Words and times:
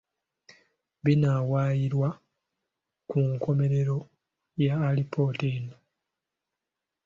Binaawaayirwa 1.03 2.09
ku 3.09 3.17
nkomerero 3.31 3.97
y'alipoota 4.61 5.45
eno. 5.55 5.75